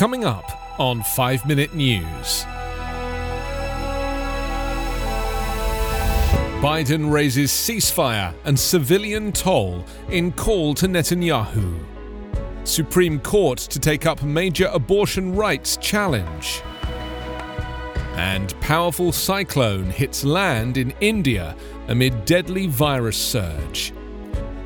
Coming 0.00 0.24
up 0.24 0.80
on 0.80 1.02
5 1.02 1.44
Minute 1.44 1.74
News. 1.74 2.46
Biden 6.62 7.12
raises 7.12 7.50
ceasefire 7.52 8.32
and 8.46 8.58
civilian 8.58 9.30
toll 9.30 9.84
in 10.08 10.32
call 10.32 10.72
to 10.76 10.86
Netanyahu. 10.86 11.84
Supreme 12.64 13.20
Court 13.20 13.58
to 13.58 13.78
take 13.78 14.06
up 14.06 14.22
major 14.22 14.70
abortion 14.72 15.36
rights 15.36 15.76
challenge. 15.76 16.62
And 18.16 18.58
powerful 18.62 19.12
cyclone 19.12 19.90
hits 19.90 20.24
land 20.24 20.78
in 20.78 20.94
India 21.02 21.54
amid 21.88 22.24
deadly 22.24 22.68
virus 22.68 23.18
surge. 23.18 23.92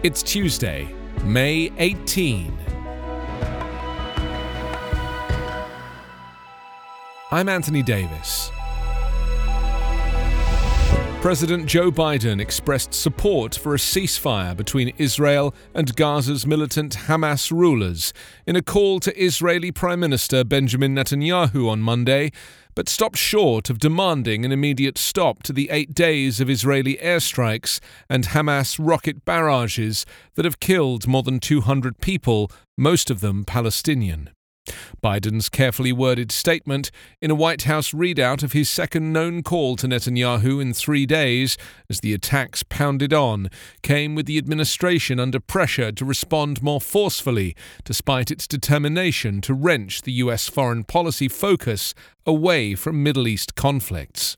It's 0.04 0.22
Tuesday, 0.22 0.94
May 1.24 1.72
18. 1.78 2.63
I'm 7.34 7.48
Anthony 7.48 7.82
Davis. 7.82 8.52
President 11.20 11.66
Joe 11.66 11.90
Biden 11.90 12.40
expressed 12.40 12.94
support 12.94 13.56
for 13.56 13.74
a 13.74 13.76
ceasefire 13.76 14.56
between 14.56 14.94
Israel 14.98 15.52
and 15.74 15.96
Gaza's 15.96 16.46
militant 16.46 16.94
Hamas 17.08 17.50
rulers 17.50 18.12
in 18.46 18.54
a 18.54 18.62
call 18.62 19.00
to 19.00 19.20
Israeli 19.20 19.72
Prime 19.72 19.98
Minister 19.98 20.44
Benjamin 20.44 20.94
Netanyahu 20.94 21.68
on 21.68 21.80
Monday, 21.80 22.30
but 22.76 22.88
stopped 22.88 23.18
short 23.18 23.68
of 23.68 23.80
demanding 23.80 24.44
an 24.44 24.52
immediate 24.52 24.96
stop 24.96 25.42
to 25.42 25.52
the 25.52 25.70
eight 25.70 25.92
days 25.92 26.38
of 26.38 26.48
Israeli 26.48 26.98
airstrikes 26.98 27.80
and 28.08 28.28
Hamas 28.28 28.78
rocket 28.78 29.24
barrages 29.24 30.06
that 30.36 30.44
have 30.44 30.60
killed 30.60 31.08
more 31.08 31.24
than 31.24 31.40
200 31.40 31.98
people, 31.98 32.48
most 32.78 33.10
of 33.10 33.18
them 33.18 33.44
Palestinian. 33.44 34.30
Biden's 35.02 35.48
carefully 35.48 35.92
worded 35.92 36.32
statement 36.32 36.90
in 37.20 37.30
a 37.30 37.34
White 37.34 37.62
House 37.62 37.92
readout 37.92 38.42
of 38.42 38.52
his 38.52 38.70
second 38.70 39.12
known 39.12 39.42
call 39.42 39.76
to 39.76 39.86
Netanyahu 39.86 40.60
in 40.62 40.72
three 40.72 41.04
days, 41.04 41.58
as 41.90 42.00
the 42.00 42.14
attacks 42.14 42.62
pounded 42.62 43.12
on, 43.12 43.50
came 43.82 44.14
with 44.14 44.26
the 44.26 44.38
administration 44.38 45.20
under 45.20 45.40
pressure 45.40 45.92
to 45.92 46.04
respond 46.04 46.62
more 46.62 46.80
forcefully, 46.80 47.54
despite 47.84 48.30
its 48.30 48.46
determination 48.46 49.40
to 49.42 49.52
wrench 49.52 50.02
the 50.02 50.12
U.S. 50.12 50.48
foreign 50.48 50.84
policy 50.84 51.28
focus 51.28 51.94
away 52.24 52.74
from 52.74 53.02
Middle 53.02 53.28
East 53.28 53.54
conflicts. 53.54 54.36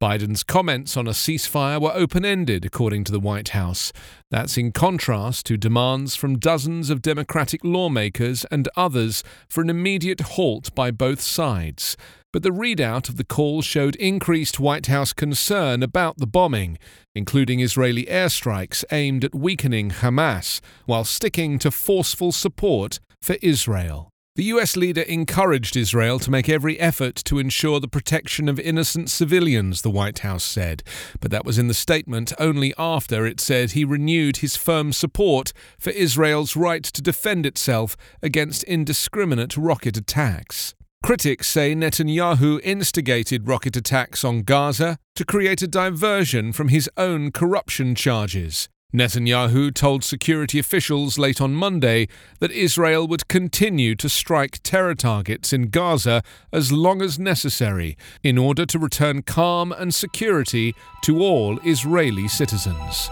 Biden's 0.00 0.42
comments 0.42 0.96
on 0.96 1.06
a 1.06 1.10
ceasefire 1.10 1.80
were 1.80 1.92
open 1.94 2.24
ended, 2.24 2.64
according 2.64 3.04
to 3.04 3.12
the 3.12 3.20
White 3.20 3.50
House. 3.50 3.92
That's 4.30 4.56
in 4.56 4.72
contrast 4.72 5.46
to 5.46 5.56
demands 5.56 6.16
from 6.16 6.38
dozens 6.38 6.90
of 6.90 7.02
Democratic 7.02 7.64
lawmakers 7.64 8.44
and 8.50 8.68
others 8.76 9.22
for 9.48 9.60
an 9.60 9.70
immediate 9.70 10.20
halt 10.20 10.74
by 10.74 10.90
both 10.90 11.20
sides. 11.20 11.96
But 12.32 12.42
the 12.42 12.50
readout 12.50 13.08
of 13.08 13.16
the 13.16 13.24
call 13.24 13.62
showed 13.62 13.94
increased 13.96 14.58
White 14.58 14.86
House 14.86 15.12
concern 15.12 15.84
about 15.84 16.18
the 16.18 16.26
bombing, 16.26 16.78
including 17.14 17.60
Israeli 17.60 18.06
airstrikes 18.06 18.84
aimed 18.90 19.24
at 19.24 19.34
weakening 19.36 19.90
Hamas, 19.90 20.60
while 20.84 21.04
sticking 21.04 21.60
to 21.60 21.70
forceful 21.70 22.32
support 22.32 22.98
for 23.22 23.36
Israel. 23.40 24.13
The 24.36 24.44
US 24.46 24.76
leader 24.76 25.02
encouraged 25.02 25.76
Israel 25.76 26.18
to 26.18 26.28
make 26.28 26.48
every 26.48 26.80
effort 26.80 27.14
to 27.26 27.38
ensure 27.38 27.78
the 27.78 27.86
protection 27.86 28.48
of 28.48 28.58
innocent 28.58 29.08
civilians, 29.08 29.82
the 29.82 29.92
White 29.92 30.20
House 30.20 30.42
said, 30.42 30.82
but 31.20 31.30
that 31.30 31.44
was 31.44 31.56
in 31.56 31.68
the 31.68 31.72
statement 31.72 32.32
only 32.40 32.74
after 32.76 33.24
it 33.26 33.38
said 33.38 33.70
he 33.70 33.84
renewed 33.84 34.38
his 34.38 34.56
firm 34.56 34.92
support 34.92 35.52
for 35.78 35.90
Israel's 35.90 36.56
right 36.56 36.82
to 36.82 37.00
defend 37.00 37.46
itself 37.46 37.96
against 38.24 38.64
indiscriminate 38.64 39.56
rocket 39.56 39.96
attacks. 39.96 40.74
Critics 41.04 41.46
say 41.46 41.76
Netanyahu 41.76 42.60
instigated 42.64 43.46
rocket 43.46 43.76
attacks 43.76 44.24
on 44.24 44.42
Gaza 44.42 44.98
to 45.14 45.24
create 45.24 45.62
a 45.62 45.68
diversion 45.68 46.52
from 46.52 46.68
his 46.70 46.90
own 46.96 47.30
corruption 47.30 47.94
charges. 47.94 48.68
Netanyahu 48.94 49.74
told 49.74 50.04
security 50.04 50.60
officials 50.60 51.18
late 51.18 51.40
on 51.40 51.52
Monday 51.52 52.06
that 52.38 52.52
Israel 52.52 53.08
would 53.08 53.26
continue 53.26 53.96
to 53.96 54.08
strike 54.08 54.60
terror 54.62 54.94
targets 54.94 55.52
in 55.52 55.70
Gaza 55.70 56.22
as 56.52 56.70
long 56.70 57.02
as 57.02 57.18
necessary 57.18 57.96
in 58.22 58.38
order 58.38 58.64
to 58.64 58.78
return 58.78 59.22
calm 59.22 59.72
and 59.72 59.92
security 59.92 60.76
to 61.02 61.20
all 61.20 61.58
Israeli 61.64 62.28
citizens. 62.28 63.10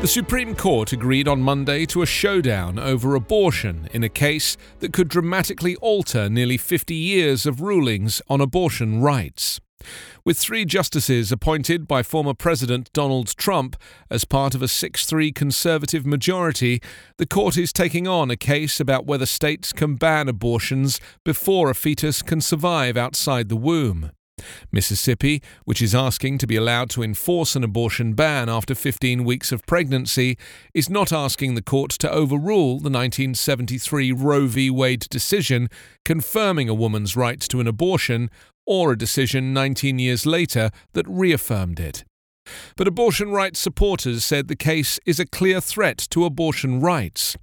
The 0.00 0.06
Supreme 0.06 0.54
Court 0.54 0.92
agreed 0.92 1.26
on 1.26 1.42
Monday 1.42 1.86
to 1.86 2.02
a 2.02 2.06
showdown 2.06 2.78
over 2.78 3.16
abortion 3.16 3.88
in 3.92 4.04
a 4.04 4.08
case 4.08 4.56
that 4.78 4.92
could 4.92 5.08
dramatically 5.08 5.74
alter 5.76 6.28
nearly 6.28 6.56
50 6.56 6.94
years 6.94 7.46
of 7.46 7.60
rulings 7.60 8.22
on 8.28 8.40
abortion 8.40 9.02
rights 9.02 9.60
with 10.24 10.38
three 10.38 10.64
justices 10.64 11.32
appointed 11.32 11.86
by 11.86 12.02
former 12.02 12.34
President 12.34 12.92
Donald 12.92 13.36
Trump 13.36 13.76
as 14.10 14.24
part 14.24 14.54
of 14.54 14.62
a 14.62 14.68
6 14.68 15.06
3 15.06 15.32
conservative 15.32 16.06
majority, 16.06 16.80
the 17.18 17.26
court 17.26 17.56
is 17.56 17.72
taking 17.72 18.06
on 18.06 18.30
a 18.30 18.36
case 18.36 18.80
about 18.80 19.06
whether 19.06 19.26
states 19.26 19.72
can 19.72 19.96
ban 19.96 20.28
abortions 20.28 21.00
before 21.24 21.70
a 21.70 21.74
fetus 21.74 22.22
can 22.22 22.40
survive 22.40 22.96
outside 22.96 23.48
the 23.48 23.56
womb. 23.56 24.10
Mississippi, 24.70 25.42
which 25.64 25.82
is 25.82 25.94
asking 25.94 26.38
to 26.38 26.46
be 26.46 26.56
allowed 26.56 26.90
to 26.90 27.02
enforce 27.02 27.56
an 27.56 27.64
abortion 27.64 28.14
ban 28.14 28.48
after 28.48 28.74
15 28.74 29.24
weeks 29.24 29.52
of 29.52 29.64
pregnancy, 29.66 30.38
is 30.74 30.90
not 30.90 31.12
asking 31.12 31.54
the 31.54 31.62
court 31.62 31.90
to 31.92 32.10
overrule 32.10 32.78
the 32.78 32.90
1973 32.90 34.12
Roe 34.12 34.46
v. 34.46 34.70
Wade 34.70 35.06
decision 35.10 35.68
confirming 36.04 36.68
a 36.68 36.74
woman's 36.74 37.16
right 37.16 37.40
to 37.40 37.60
an 37.60 37.66
abortion 37.66 38.30
or 38.66 38.92
a 38.92 38.98
decision 38.98 39.52
19 39.52 39.98
years 39.98 40.26
later 40.26 40.70
that 40.92 41.08
reaffirmed 41.08 41.80
it. 41.80 42.04
But 42.76 42.88
abortion 42.88 43.30
rights 43.30 43.60
supporters 43.60 44.24
said 44.24 44.48
the 44.48 44.56
case 44.56 44.98
is 45.06 45.20
a 45.20 45.26
clear 45.26 45.60
threat 45.60 45.98
to 46.10 46.24
abortion 46.24 46.80
rights. 46.80 47.36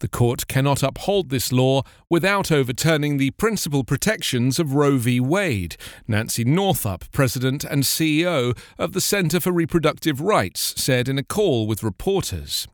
The 0.00 0.08
court 0.08 0.46
cannot 0.48 0.82
uphold 0.82 1.30
this 1.30 1.52
law 1.52 1.82
without 2.10 2.50
overturning 2.50 3.16
the 3.16 3.30
principal 3.32 3.84
protections 3.84 4.58
of 4.58 4.74
Roe 4.74 4.98
v. 4.98 5.20
Wade, 5.20 5.76
Nancy 6.06 6.44
Northup, 6.44 7.10
president 7.12 7.64
and 7.64 7.84
CEO 7.84 8.56
of 8.78 8.92
the 8.92 9.00
Center 9.00 9.40
for 9.40 9.52
Reproductive 9.52 10.20
Rights, 10.20 10.74
said 10.76 11.08
in 11.08 11.18
a 11.18 11.24
call 11.24 11.66
with 11.66 11.82
reporters. 11.82 12.66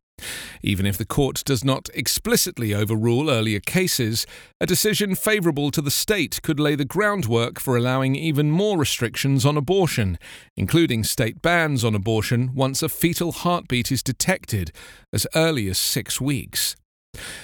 Even 0.62 0.86
if 0.86 0.98
the 0.98 1.04
court 1.04 1.42
does 1.44 1.64
not 1.64 1.88
explicitly 1.94 2.74
overrule 2.74 3.30
earlier 3.30 3.60
cases, 3.60 4.26
a 4.60 4.66
decision 4.66 5.14
favourable 5.14 5.70
to 5.70 5.80
the 5.80 5.90
state 5.90 6.40
could 6.42 6.58
lay 6.58 6.74
the 6.74 6.84
groundwork 6.84 7.60
for 7.60 7.76
allowing 7.76 8.14
even 8.14 8.50
more 8.50 8.78
restrictions 8.78 9.44
on 9.44 9.56
abortion, 9.56 10.18
including 10.56 11.04
state 11.04 11.40
bans 11.42 11.84
on 11.84 11.94
abortion 11.94 12.54
once 12.54 12.82
a 12.82 12.88
fetal 12.88 13.32
heartbeat 13.32 13.92
is 13.92 14.02
detected, 14.02 14.72
as 15.12 15.26
early 15.34 15.68
as 15.68 15.78
six 15.78 16.20
weeks. 16.20 16.76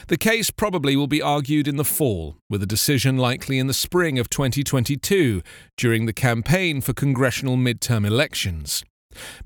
The 0.09 0.19
case 0.19 0.51
probably 0.51 0.97
will 0.97 1.07
be 1.07 1.23
argued 1.23 1.67
in 1.67 1.77
the 1.77 1.85
fall, 1.85 2.37
with 2.51 2.63
a 2.63 2.67
decision 2.67 3.17
likely 3.17 3.59
in 3.59 3.67
the 3.67 3.75
spring 3.75 4.19
of 4.19 4.29
2022 4.29 5.43
during 5.77 6.07
the 6.07 6.13
campaign 6.13 6.81
for 6.81 6.93
congressional 6.93 7.57
midterm 7.57 8.07
elections. 8.07 8.85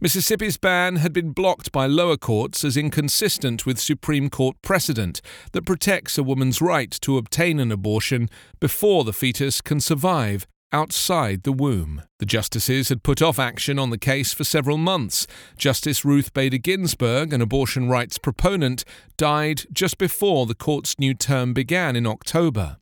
Mississippi's 0.01 0.57
ban 0.57 0.97
had 0.97 1.13
been 1.13 1.33
blocked 1.33 1.73
by 1.73 1.87
lower 1.87 2.17
courts 2.17 2.65
as 2.65 2.77
inconsistent 2.77 3.67
with 3.67 3.79
Supreme 3.79 4.31
Court 4.31 4.57
precedent 4.63 5.21
that 5.53 5.67
protects 5.67 6.19
a 6.19 6.23
woman's 6.23 6.61
right 6.61 6.91
to 7.01 7.19
obtain 7.19 7.61
an 7.61 7.73
abortion 7.73 8.29
before 8.61 9.05
the 9.05 9.13
fetus 9.13 9.61
can 9.61 9.81
survive 9.81 10.47
outside 10.73 11.43
the 11.43 11.53
womb. 11.53 12.03
The 12.19 12.27
justices 12.27 12.89
had 12.89 13.03
put 13.03 13.23
off 13.23 13.39
action 13.39 13.79
on 13.79 13.91
the 13.91 13.99
case 13.99 14.33
for 14.33 14.45
several 14.45 14.79
months. 14.79 15.27
Justice 15.57 16.05
Ruth 16.05 16.33
Bader 16.35 16.59
Ginsburg, 16.59 17.33
an 17.33 17.41
abortion 17.41 17.89
rights 17.89 18.19
proponent, 18.19 18.85
died 19.17 19.63
just 19.73 19.99
before 19.99 20.47
the 20.47 20.55
court's 20.55 20.99
new 20.99 21.15
term 21.15 21.53
began 21.53 21.97
in 21.97 22.07
October. 22.07 22.79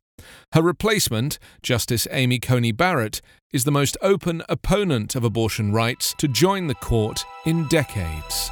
Her 0.53 0.61
replacement, 0.61 1.39
Justice 1.61 2.07
Amy 2.11 2.39
Coney 2.39 2.71
Barrett, 2.71 3.21
is 3.51 3.63
the 3.63 3.71
most 3.71 3.97
open 4.01 4.43
opponent 4.49 5.15
of 5.15 5.23
abortion 5.23 5.71
rights 5.71 6.13
to 6.17 6.27
join 6.27 6.67
the 6.67 6.75
court 6.75 7.23
in 7.45 7.67
decades. 7.67 8.51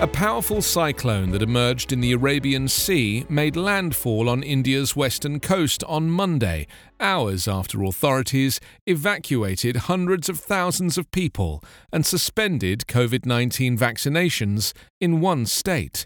A 0.00 0.06
powerful 0.06 0.60
cyclone 0.60 1.30
that 1.30 1.40
emerged 1.40 1.90
in 1.90 2.02
the 2.02 2.12
Arabian 2.12 2.68
Sea 2.68 3.24
made 3.30 3.56
landfall 3.56 4.28
on 4.28 4.42
India's 4.42 4.94
western 4.94 5.40
coast 5.40 5.82
on 5.84 6.10
Monday, 6.10 6.66
hours 7.00 7.48
after 7.48 7.82
authorities 7.82 8.60
evacuated 8.86 9.76
hundreds 9.76 10.28
of 10.28 10.38
thousands 10.38 10.98
of 10.98 11.10
people 11.10 11.62
and 11.90 12.04
suspended 12.04 12.80
COVID 12.86 13.24
19 13.24 13.78
vaccinations 13.78 14.74
in 15.00 15.22
one 15.22 15.46
state. 15.46 16.04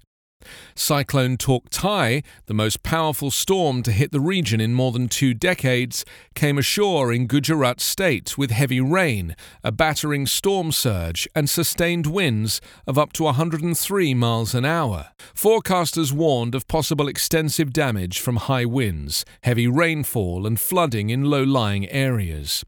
Cyclone 0.75 1.37
Tauktae, 1.37 2.25
the 2.47 2.55
most 2.55 2.83
powerful 2.83 3.31
storm 3.31 3.83
to 3.83 3.93
hit 3.93 4.13
the 4.13 4.21
region 4.21 4.61
in 4.61 4.75
more 4.75 4.93
than 4.93 5.09
two 5.09 5.35
decades, 5.35 6.05
came 6.35 6.59
ashore 6.59 7.13
in 7.13 7.27
Gujarat 7.27 7.81
state 7.81 8.39
with 8.39 8.51
heavy 8.51 8.81
rain, 8.81 9.35
a 9.65 9.73
battering 9.73 10.27
storm 10.27 10.73
surge, 10.73 11.29
and 11.35 11.51
sustained 11.51 12.07
winds 12.07 12.61
of 12.87 12.99
up 12.99 13.13
to 13.15 13.25
103 13.25 14.15
miles 14.15 14.55
an 14.55 14.65
hour. 14.65 15.11
Forecasters 15.35 16.13
warned 16.13 16.55
of 16.55 16.69
possible 16.69 17.09
extensive 17.09 17.73
damage 17.73 18.21
from 18.21 18.37
high 18.37 18.65
winds, 18.65 19.25
heavy 19.43 19.67
rainfall, 19.67 20.47
and 20.47 20.61
flooding 20.61 21.11
in 21.11 21.25
low 21.25 21.43
lying 21.43 21.89
areas. 21.91 22.65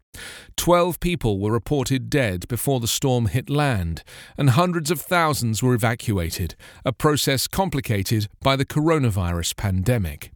Twelve 0.61 1.01
people 1.01 1.41
were 1.41 1.53
reported 1.53 2.11
dead 2.11 2.47
before 2.47 2.81
the 2.81 2.87
storm 2.87 3.27
hit 3.27 3.49
land, 3.49 4.05
and 4.37 4.51
hundreds 4.51 4.91
of 4.91 5.01
thousands 5.01 5.63
were 5.63 5.73
evacuated, 5.73 6.55
a 6.85 6.93
process 6.93 7.49
complicated 7.49 8.29
by 8.43 8.57
the 8.57 8.67
coronavirus 8.67 9.57
pandemic. 9.57 10.33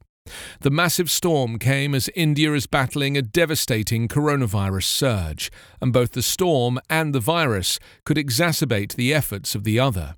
The 0.61 0.71
massive 0.71 1.11
storm 1.11 1.59
came 1.59 1.95
as 1.95 2.09
India 2.15 2.55
is 2.55 2.67
battling 2.67 3.19
a 3.19 3.23
devastating 3.23 4.09
coronavirus 4.09 4.85
surge, 4.85 5.51
and 5.83 5.93
both 5.93 6.13
the 6.13 6.23
storm 6.23 6.81
and 6.89 7.15
the 7.15 7.21
virus 7.21 7.79
could 8.07 8.17
exacerbate 8.17 8.95
the 8.95 9.13
efforts 9.13 9.55
of 9.55 9.65
the 9.65 9.79
other. 9.79 10.15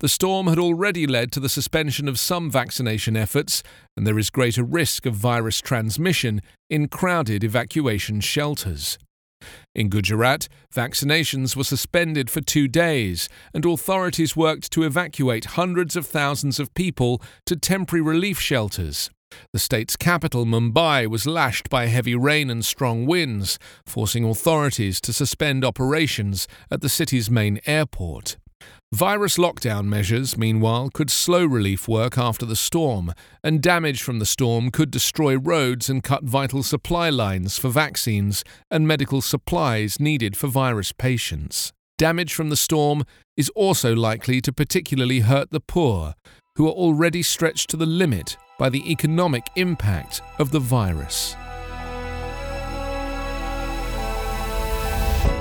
The 0.00 0.08
storm 0.08 0.46
had 0.46 0.58
already 0.58 1.06
led 1.06 1.32
to 1.32 1.40
the 1.40 1.48
suspension 1.48 2.08
of 2.08 2.18
some 2.18 2.50
vaccination 2.50 3.16
efforts, 3.16 3.62
and 3.96 4.06
there 4.06 4.18
is 4.18 4.30
greater 4.30 4.64
risk 4.64 5.06
of 5.06 5.14
virus 5.14 5.60
transmission 5.60 6.40
in 6.70 6.88
crowded 6.88 7.44
evacuation 7.44 8.20
shelters. 8.20 8.98
In 9.74 9.88
Gujarat, 9.88 10.48
vaccinations 10.74 11.54
were 11.54 11.64
suspended 11.64 12.30
for 12.30 12.40
two 12.40 12.66
days, 12.66 13.28
and 13.54 13.64
authorities 13.64 14.36
worked 14.36 14.70
to 14.72 14.82
evacuate 14.82 15.56
hundreds 15.56 15.96
of 15.96 16.06
thousands 16.06 16.58
of 16.58 16.74
people 16.74 17.22
to 17.46 17.56
temporary 17.56 18.02
relief 18.02 18.40
shelters. 18.40 19.10
The 19.52 19.58
state's 19.58 19.96
capital, 19.96 20.46
Mumbai, 20.46 21.06
was 21.06 21.26
lashed 21.26 21.68
by 21.68 21.86
heavy 21.86 22.14
rain 22.14 22.50
and 22.50 22.64
strong 22.64 23.06
winds, 23.06 23.58
forcing 23.86 24.24
authorities 24.24 25.00
to 25.02 25.12
suspend 25.12 25.64
operations 25.64 26.48
at 26.70 26.80
the 26.80 26.88
city's 26.88 27.30
main 27.30 27.60
airport. 27.66 28.38
Virus 28.94 29.36
lockdown 29.36 29.84
measures, 29.84 30.38
meanwhile, 30.38 30.88
could 30.88 31.10
slow 31.10 31.44
relief 31.44 31.86
work 31.86 32.16
after 32.16 32.46
the 32.46 32.56
storm, 32.56 33.12
and 33.44 33.60
damage 33.60 34.00
from 34.00 34.18
the 34.18 34.24
storm 34.24 34.70
could 34.70 34.90
destroy 34.90 35.36
roads 35.36 35.90
and 35.90 36.02
cut 36.02 36.24
vital 36.24 36.62
supply 36.62 37.10
lines 37.10 37.58
for 37.58 37.68
vaccines 37.68 38.44
and 38.70 38.88
medical 38.88 39.20
supplies 39.20 40.00
needed 40.00 40.38
for 40.38 40.46
virus 40.46 40.92
patients. 40.92 41.70
Damage 41.98 42.32
from 42.32 42.48
the 42.48 42.56
storm 42.56 43.04
is 43.36 43.50
also 43.50 43.94
likely 43.94 44.40
to 44.40 44.54
particularly 44.54 45.20
hurt 45.20 45.50
the 45.50 45.60
poor, 45.60 46.14
who 46.56 46.66
are 46.66 46.72
already 46.72 47.22
stretched 47.22 47.68
to 47.68 47.76
the 47.76 47.84
limit 47.84 48.38
by 48.58 48.70
the 48.70 48.90
economic 48.90 49.42
impact 49.56 50.22
of 50.38 50.50
the 50.50 50.60
virus. 50.60 51.36